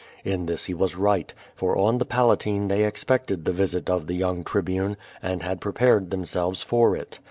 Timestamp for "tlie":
4.07-4.17